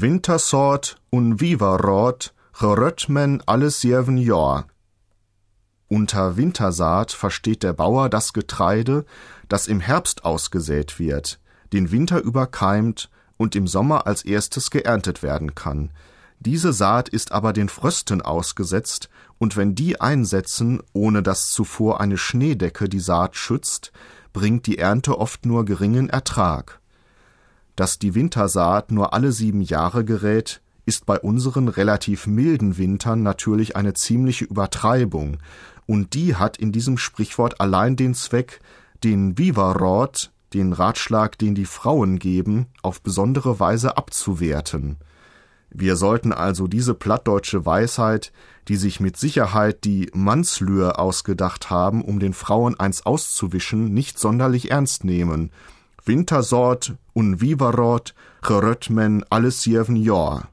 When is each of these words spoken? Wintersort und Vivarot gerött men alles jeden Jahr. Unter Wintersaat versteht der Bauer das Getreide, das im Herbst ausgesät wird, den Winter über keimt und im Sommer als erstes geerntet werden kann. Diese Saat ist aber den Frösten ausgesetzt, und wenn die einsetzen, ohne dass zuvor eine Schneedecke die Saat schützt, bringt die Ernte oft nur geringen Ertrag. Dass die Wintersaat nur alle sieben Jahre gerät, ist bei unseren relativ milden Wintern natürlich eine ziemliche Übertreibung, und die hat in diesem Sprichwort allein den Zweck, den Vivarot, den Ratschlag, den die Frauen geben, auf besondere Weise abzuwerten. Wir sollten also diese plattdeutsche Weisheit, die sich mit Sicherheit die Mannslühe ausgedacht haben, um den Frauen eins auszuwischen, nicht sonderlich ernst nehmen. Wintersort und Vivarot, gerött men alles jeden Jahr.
Wintersort 0.00 1.00
und 1.08 1.40
Vivarot 1.40 2.34
gerött 2.58 3.08
men 3.08 3.42
alles 3.46 3.82
jeden 3.82 4.18
Jahr. 4.18 4.66
Unter 5.88 6.36
Wintersaat 6.36 7.12
versteht 7.12 7.62
der 7.62 7.72
Bauer 7.72 8.10
das 8.10 8.34
Getreide, 8.34 9.06
das 9.48 9.66
im 9.68 9.80
Herbst 9.80 10.26
ausgesät 10.26 10.98
wird, 10.98 11.40
den 11.72 11.92
Winter 11.92 12.20
über 12.20 12.46
keimt 12.46 13.08
und 13.38 13.56
im 13.56 13.66
Sommer 13.66 14.06
als 14.06 14.22
erstes 14.22 14.70
geerntet 14.70 15.22
werden 15.22 15.54
kann. 15.54 15.92
Diese 16.40 16.74
Saat 16.74 17.08
ist 17.08 17.32
aber 17.32 17.54
den 17.54 17.70
Frösten 17.70 18.20
ausgesetzt, 18.20 19.08
und 19.38 19.56
wenn 19.56 19.74
die 19.74 19.98
einsetzen, 19.98 20.82
ohne 20.92 21.22
dass 21.22 21.50
zuvor 21.50 22.02
eine 22.02 22.18
Schneedecke 22.18 22.90
die 22.90 23.00
Saat 23.00 23.34
schützt, 23.34 23.92
bringt 24.34 24.66
die 24.66 24.76
Ernte 24.76 25.18
oft 25.18 25.46
nur 25.46 25.64
geringen 25.64 26.10
Ertrag. 26.10 26.80
Dass 27.76 27.98
die 27.98 28.14
Wintersaat 28.14 28.90
nur 28.90 29.12
alle 29.12 29.32
sieben 29.32 29.60
Jahre 29.60 30.04
gerät, 30.04 30.62
ist 30.86 31.04
bei 31.04 31.20
unseren 31.20 31.68
relativ 31.68 32.26
milden 32.26 32.78
Wintern 32.78 33.22
natürlich 33.22 33.76
eine 33.76 33.92
ziemliche 33.92 34.46
Übertreibung, 34.46 35.38
und 35.84 36.14
die 36.14 36.34
hat 36.34 36.56
in 36.56 36.72
diesem 36.72 36.98
Sprichwort 36.98 37.60
allein 37.60 37.94
den 37.94 38.14
Zweck, 38.14 38.60
den 39.04 39.38
Vivarot, 39.38 40.32
den 40.52 40.72
Ratschlag, 40.72 41.38
den 41.38 41.54
die 41.54 41.64
Frauen 41.64 42.18
geben, 42.18 42.66
auf 42.82 43.02
besondere 43.02 43.60
Weise 43.60 43.96
abzuwerten. 43.96 44.96
Wir 45.70 45.96
sollten 45.96 46.32
also 46.32 46.66
diese 46.66 46.94
plattdeutsche 46.94 47.66
Weisheit, 47.66 48.32
die 48.68 48.76
sich 48.76 48.98
mit 48.98 49.16
Sicherheit 49.16 49.84
die 49.84 50.10
Mannslühe 50.14 50.98
ausgedacht 50.98 51.68
haben, 51.68 52.02
um 52.02 52.18
den 52.18 52.32
Frauen 52.32 52.78
eins 52.80 53.04
auszuwischen, 53.04 53.92
nicht 53.92 54.18
sonderlich 54.18 54.70
ernst 54.70 55.04
nehmen. 55.04 55.50
Wintersort 56.06 56.94
und 57.12 57.40
Vivarot, 57.40 58.14
gerött 58.42 58.90
men 58.90 59.24
alles 59.28 59.64
jeden 59.66 59.96
Jahr. 59.96 60.48